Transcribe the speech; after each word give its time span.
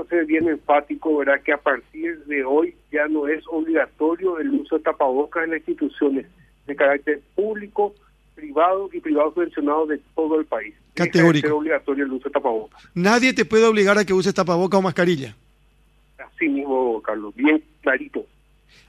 quiero 0.00 0.08
ser 0.08 0.26
bien 0.26 0.48
enfático, 0.48 1.18
¿verdad? 1.18 1.42
Que 1.42 1.52
a 1.52 1.58
partir 1.58 2.24
de 2.24 2.44
hoy 2.44 2.74
ya 2.92 3.06
no 3.08 3.28
es 3.28 3.42
obligatorio 3.48 4.38
el 4.38 4.50
uso 4.50 4.78
de 4.78 4.84
tapabocas 4.84 5.44
en 5.44 5.50
las 5.50 5.58
instituciones 5.58 6.26
de 6.66 6.76
carácter 6.76 7.20
público, 7.34 7.94
privado 8.34 8.88
y 8.92 9.00
privado 9.00 9.32
subvencionado 9.34 9.86
de 9.86 10.00
todo 10.14 10.38
el 10.38 10.46
país. 10.46 10.74
Categórico. 10.94 11.46
Es 11.46 11.52
obligatorio 11.52 12.04
el 12.04 12.12
uso 12.12 12.28
de 12.28 12.32
tapabocas. 12.32 12.82
Nadie 12.94 13.32
te 13.32 13.44
puede 13.44 13.64
obligar 13.64 13.98
a 13.98 14.04
que 14.04 14.12
uses 14.12 14.34
tapaboca 14.34 14.78
o 14.78 14.82
mascarilla. 14.82 15.34
Así 16.18 16.48
mismo, 16.48 17.00
Carlos, 17.02 17.34
bien 17.34 17.62
clarito. 17.82 18.24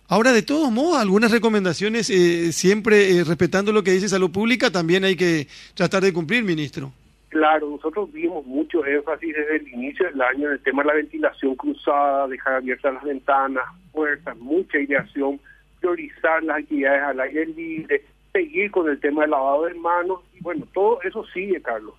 Ahora, 0.07 0.33
de 0.33 0.41
todos 0.41 0.69
modos, 0.71 0.99
algunas 0.99 1.31
recomendaciones, 1.31 2.09
eh, 2.09 2.51
siempre 2.51 3.17
eh, 3.17 3.23
respetando 3.23 3.71
lo 3.71 3.81
que 3.81 3.91
dice 3.91 4.09
Salud 4.09 4.29
Pública, 4.29 4.69
también 4.69 5.05
hay 5.05 5.15
que 5.15 5.47
tratar 5.73 6.03
de 6.03 6.11
cumplir, 6.11 6.43
ministro. 6.43 6.91
Claro, 7.31 7.69
nosotros 7.69 8.11
dimos 8.11 8.45
mucho 8.45 8.85
énfasis 8.85 9.33
desde 9.33 9.55
el 9.55 9.67
inicio 9.69 10.05
del 10.05 10.21
año 10.21 10.47
en 10.47 10.53
el 10.55 10.63
tema 10.63 10.83
de 10.83 10.89
la 10.89 10.95
ventilación 10.95 11.55
cruzada, 11.55 12.27
dejar 12.27 12.55
abiertas 12.55 12.93
las 12.93 13.03
ventanas, 13.05 13.63
puertas, 13.93 14.37
mucha 14.37 14.77
ideación, 14.77 15.39
priorizar 15.79 16.43
las 16.43 16.57
actividades 16.57 17.03
al 17.03 17.21
aire 17.21 17.45
libre, 17.45 18.03
seguir 18.33 18.69
con 18.71 18.89
el 18.89 18.99
tema 18.99 19.21
del 19.21 19.31
lavado 19.31 19.63
de 19.63 19.73
manos, 19.75 20.19
y 20.33 20.43
bueno, 20.43 20.67
todo 20.73 21.01
eso 21.03 21.25
sigue, 21.27 21.61
Carlos. 21.61 21.95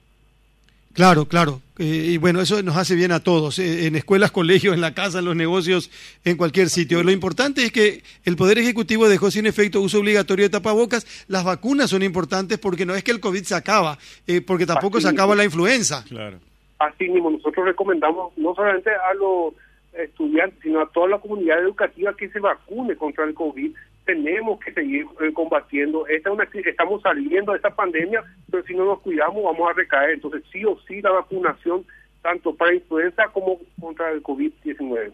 Claro, 0.94 1.26
claro. 1.26 1.60
Eh, 1.78 2.10
y 2.10 2.16
bueno, 2.18 2.40
eso 2.40 2.62
nos 2.62 2.76
hace 2.76 2.94
bien 2.94 3.12
a 3.12 3.20
todos, 3.20 3.58
eh, 3.58 3.86
en 3.86 3.96
escuelas, 3.96 4.30
colegios, 4.32 4.74
en 4.74 4.80
la 4.80 4.94
casa, 4.94 5.20
en 5.20 5.24
los 5.24 5.36
negocios, 5.36 5.90
en 6.24 6.36
cualquier 6.36 6.68
sitio. 6.68 7.02
Lo 7.02 7.10
importante 7.10 7.64
es 7.64 7.72
que 7.72 8.02
el 8.24 8.36
Poder 8.36 8.58
Ejecutivo 8.58 9.08
dejó 9.08 9.30
sin 9.30 9.46
efecto 9.46 9.80
uso 9.80 9.98
obligatorio 9.98 10.44
de 10.44 10.50
tapabocas. 10.50 11.06
Las 11.28 11.44
vacunas 11.44 11.90
son 11.90 12.02
importantes 12.02 12.58
porque 12.58 12.86
no 12.86 12.94
es 12.94 13.02
que 13.02 13.10
el 13.10 13.20
COVID 13.20 13.42
se 13.42 13.54
acaba, 13.54 13.98
eh, 14.26 14.40
porque 14.40 14.66
tampoco 14.66 14.98
Así 14.98 15.04
se 15.06 15.12
acaba 15.12 15.28
mismo. 15.32 15.36
la 15.36 15.44
influenza. 15.44 16.04
Claro. 16.08 16.38
Así 16.78 17.08
mismo, 17.08 17.30
nosotros 17.30 17.64
recomendamos 17.64 18.36
no 18.36 18.54
solamente 18.54 18.90
a 18.90 19.14
los 19.14 19.54
estudiantes, 19.92 20.58
sino 20.62 20.80
a 20.80 20.88
toda 20.90 21.08
la 21.08 21.18
comunidad 21.18 21.60
educativa 21.60 22.14
que 22.16 22.28
se 22.30 22.40
vacune 22.40 22.96
contra 22.96 23.24
el 23.24 23.34
COVID. 23.34 23.72
Tenemos 24.12 24.60
que 24.60 24.72
seguir 24.74 25.06
eh, 25.22 25.32
combatiendo. 25.32 26.06
Esta 26.06 26.28
es 26.28 26.34
una, 26.34 26.46
estamos 26.66 27.00
saliendo 27.00 27.52
de 27.52 27.56
esta 27.56 27.74
pandemia, 27.74 28.22
pero 28.50 28.62
si 28.64 28.74
no 28.74 28.84
nos 28.84 29.00
cuidamos 29.00 29.42
vamos 29.42 29.70
a 29.70 29.72
recaer. 29.72 30.10
Entonces, 30.10 30.42
sí 30.52 30.62
o 30.66 30.78
sí, 30.86 31.00
la 31.00 31.12
vacunación, 31.12 31.86
tanto 32.20 32.54
para 32.54 32.74
influenza 32.74 33.28
como 33.32 33.58
contra 33.80 34.12
el 34.12 34.22
COVID-19. 34.22 35.12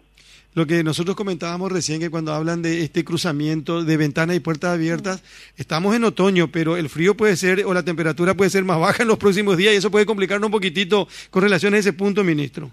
Lo 0.55 0.67
que 0.67 0.83
nosotros 0.83 1.15
comentábamos 1.15 1.71
recién, 1.71 2.01
que 2.01 2.11
cuando 2.11 2.33
hablan 2.33 2.61
de 2.61 2.83
este 2.83 3.05
cruzamiento 3.05 3.85
de 3.85 3.97
ventanas 3.97 4.35
y 4.35 4.41
puertas 4.41 4.75
abiertas, 4.75 5.23
estamos 5.57 5.95
en 5.95 6.03
otoño, 6.03 6.49
pero 6.49 6.77
el 6.77 6.89
frío 6.89 7.17
puede 7.17 7.37
ser 7.37 7.65
o 7.67 7.73
la 7.73 7.85
temperatura 7.85 8.35
puede 8.35 8.51
ser 8.51 8.65
más 8.65 8.81
baja 8.81 9.05
en 9.05 9.09
los 9.09 9.19
próximos 9.19 9.57
días 9.57 9.75
y 9.75 9.77
eso 9.77 9.93
puede 9.93 10.07
complicarnos 10.07 10.49
un 10.49 10.53
poquitito 10.53 11.07
con 11.31 11.45
relación 11.45 11.75
a 11.75 11.79
ese 11.79 11.93
punto, 11.93 12.25
ministro. 12.25 12.73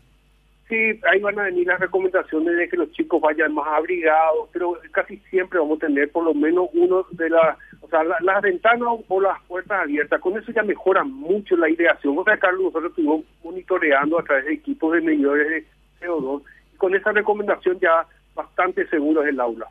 Sí, 0.68 1.00
ahí 1.12 1.20
van 1.22 1.38
a 1.38 1.44
venir 1.44 1.68
las 1.68 1.80
recomendaciones 1.80 2.58
de 2.58 2.68
que 2.68 2.76
los 2.78 2.92
chicos 2.92 3.22
vayan 3.22 3.54
más 3.54 3.68
abrigados, 3.68 4.50
pero 4.52 4.80
casi 4.92 5.18
siempre 5.30 5.60
vamos 5.60 5.78
a 5.78 5.86
tener 5.86 6.12
por 6.12 6.24
lo 6.24 6.34
menos 6.34 6.70
uno 6.74 7.06
de 7.12 7.30
las, 7.30 7.56
o 7.82 7.88
sea, 7.88 8.04
la- 8.04 8.18
las 8.22 8.42
ventanas 8.42 8.90
o 9.08 9.22
las 9.22 9.40
puertas 9.44 9.82
abiertas. 9.84 10.20
Con 10.22 10.36
eso 10.38 10.52
ya 10.52 10.64
mejora 10.64 11.04
mucho 11.04 11.56
la 11.56 11.70
ideación. 11.70 12.18
O 12.18 12.24
sea, 12.24 12.38
Carlos, 12.38 12.64
nosotros 12.64 12.90
estuvimos 12.90 13.24
monitoreando 13.44 14.20
a 14.20 14.24
través 14.24 14.46
de 14.46 14.54
equipos 14.54 14.92
de 14.94 15.02
medidores 15.02 15.48
de 15.50 15.66
CO2 16.00 16.42
y 16.74 16.78
con 16.78 16.96
esa 16.96 17.12
recomendación 17.12 17.80
ya 17.80 18.08
bastante 18.34 18.88
seguro 18.88 19.22
es 19.22 19.30
el 19.30 19.40
aula. 19.40 19.68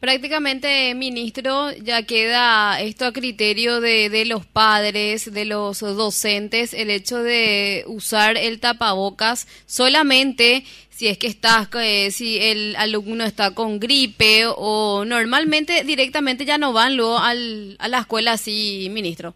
Prácticamente, 0.00 0.94
ministro, 0.94 1.72
ya 1.72 2.04
queda 2.04 2.80
esto 2.80 3.04
a 3.04 3.12
criterio 3.12 3.80
de, 3.80 4.10
de 4.10 4.26
los 4.26 4.46
padres, 4.46 5.32
de 5.32 5.44
los 5.44 5.80
docentes, 5.80 6.72
el 6.72 6.90
hecho 6.90 7.22
de 7.22 7.84
usar 7.88 8.36
el 8.36 8.60
tapabocas 8.60 9.48
solamente 9.66 10.64
si 10.98 11.06
es 11.06 11.16
que 11.16 11.28
estás, 11.28 11.68
eh, 11.76 12.10
si 12.10 12.38
el 12.40 12.74
alumno 12.74 13.22
está 13.22 13.54
con 13.54 13.78
gripe 13.78 14.42
o 14.48 15.04
normalmente 15.04 15.84
directamente 15.84 16.44
ya 16.44 16.58
no 16.58 16.72
van 16.72 16.96
luego 16.96 17.18
al, 17.18 17.76
a 17.78 17.86
la 17.86 18.00
escuela 18.00 18.32
así, 18.32 18.88
ministro. 18.90 19.32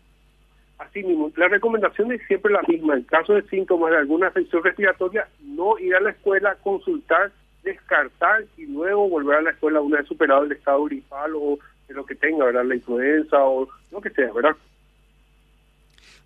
Así 0.78 1.04
mismo, 1.04 1.30
la 1.36 1.46
recomendación 1.46 2.10
es 2.10 2.20
siempre 2.26 2.52
la 2.52 2.62
misma. 2.66 2.94
En 2.94 3.04
caso 3.04 3.34
de 3.34 3.42
síntomas 3.42 3.92
de 3.92 3.98
alguna 3.98 4.26
afección 4.26 4.64
respiratoria, 4.64 5.28
no 5.40 5.78
ir 5.78 5.94
a 5.94 6.00
la 6.00 6.10
escuela, 6.10 6.56
consultar, 6.64 7.30
descartar 7.62 8.44
y 8.56 8.66
luego 8.66 9.08
volver 9.08 9.38
a 9.38 9.42
la 9.42 9.50
escuela 9.50 9.80
una 9.80 9.98
vez 9.98 10.06
superado 10.06 10.44
el 10.44 10.52
estado 10.52 10.84
gripal 10.84 11.32
o 11.36 11.58
de 11.88 11.94
lo 11.94 12.04
que 12.04 12.14
tenga, 12.14 12.44
¿verdad? 12.44 12.64
La 12.64 12.74
influenza 12.74 13.42
o 13.44 13.68
lo 13.90 14.00
que 14.00 14.10
sea, 14.10 14.32
¿verdad? 14.32 14.56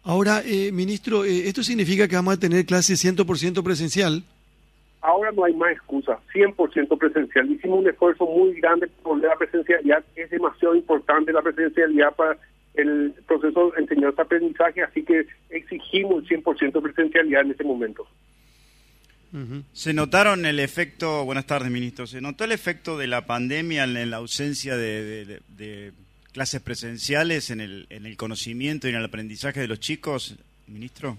Ahora, 0.05 0.41
eh, 0.45 0.71
ministro, 0.73 1.25
eh, 1.25 1.49
¿esto 1.49 1.63
significa 1.63 2.07
que 2.07 2.15
vamos 2.15 2.35
a 2.35 2.41
tener 2.41 2.65
clases 2.65 3.05
100% 3.05 3.63
presencial? 3.65 4.23
Ahora 5.01 5.33
no 5.33 5.45
hay 5.45 5.55
más 5.55 5.73
excusa, 5.73 6.19
100% 6.33 6.97
presencial. 6.97 7.51
Hicimos 7.51 7.81
un 7.81 7.89
esfuerzo 7.89 8.25
muy 8.25 8.61
grande 8.61 8.89
por 9.03 9.21
la 9.21 9.37
presencialidad. 9.37 10.05
Es 10.15 10.31
demasiado 10.31 10.75
importante 10.75 11.33
la 11.33 11.43
presencialidad 11.43 12.15
para 12.15 12.39
el 12.75 13.15
proceso 13.27 13.71
de 13.71 13.83
enseñanza-aprendizaje, 13.83 14.83
así 14.83 15.03
que 15.03 15.27
exigimos 15.51 16.23
el 16.31 16.43
100% 16.43 16.83
presencialidad 16.83 17.43
en 17.43 17.51
este 17.51 17.65
momento. 17.65 18.07
Ujú. 19.37 19.63
Se 19.73 19.93
notaron 19.93 20.47
el 20.47 20.59
efecto, 20.61 21.25
buenas 21.27 21.47
tardes 21.47 21.71
ministro, 21.71 22.07
se 22.07 22.23
notó 22.23 22.45
el 22.45 22.53
efecto 22.53 22.97
de 22.97 23.07
la 23.07 23.27
pandemia 23.27 23.85
en, 23.85 24.11
la 24.11 24.17
ausencia 24.17 24.77
de, 24.77 25.05
de- 25.05 25.25
de- 25.27 25.41
de 25.57 25.93
clases 26.33 26.63
presenciales 26.63 27.51
en 27.51 27.61
el, 27.61 27.87
en 27.91 28.07
el 28.07 28.17
conocimiento 28.17 28.87
y 28.87 28.91
en 28.91 28.97
el 28.97 29.05
aprendizaje 29.05 29.61
de 29.61 29.69
los 29.69 29.79
chicos, 29.81 30.37
ministro. 30.67 31.17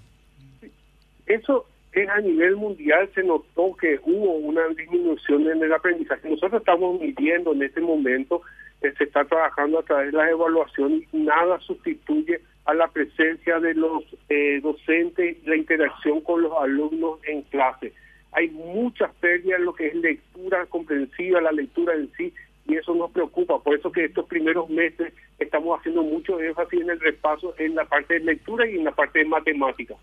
Eso 1.28 1.68
es 1.92 2.08
a 2.10 2.20
nivel 2.22 2.56
mundial, 2.56 3.10
se 3.14 3.24
notó 3.24 3.76
que 3.80 4.00
hubo 4.04 4.36
una 4.38 4.68
disminución 4.70 5.48
en 5.50 5.62
el 5.64 5.74
aprendizaje. 5.74 6.30
Nosotros 6.30 6.62
estamos 6.62 7.00
midiendo 7.02 7.54
en 7.54 7.64
este 7.64 7.82
momento, 7.82 8.42
eh, 8.82 8.94
se 8.98 9.04
está 9.06 9.26
trabajando 9.26 9.80
a 9.80 9.84
través 9.84 10.12
de 10.12 10.18
la 10.18 10.30
evaluación 10.30 11.04
y 11.12 11.18
nada 11.18 11.60
sustituye 11.62 12.42
a 12.68 12.74
la 12.74 12.88
presencia 12.90 13.60
de 13.60 13.74
los 13.74 14.04
eh, 14.28 14.60
docentes 14.62 15.38
la 15.48 15.56
interacción 15.56 16.22
con 16.22 16.42
los 16.42 16.52
alumnos 16.62 17.20
en 17.24 17.42
clase. 17.44 17.94
Hay 18.34 18.50
muchas 18.50 19.10
pérdidas 19.16 19.60
en 19.60 19.66
lo 19.66 19.74
que 19.74 19.88
es 19.88 19.96
lectura 19.96 20.66
comprensiva, 20.66 21.42
la 21.42 21.54
lectura 21.54 21.96
en 21.96 22.12
sí, 22.18 22.34
y 22.68 22.76
eso 22.76 22.94
nos 22.94 23.12
preocupa. 23.12 23.58
Por 23.60 23.78
eso 23.78 23.90
que 23.90 24.06
estos 24.06 24.26
primeros 24.26 24.70
meses 24.70 25.14
estamos 25.40 25.80
haciendo 25.80 26.04
mucho 26.04 26.40
énfasis 26.42 26.82
en 26.82 26.90
el 26.90 27.00
repaso 27.00 27.56
en 27.58 27.74
la 27.74 27.86
parte 27.86 28.16
de 28.16 28.26
lectura 28.26 28.70
y 28.70 28.76
en 28.76 28.84
la 28.84 28.92
parte 28.92 29.20
de 29.20 29.26
matemáticas. 29.26 29.98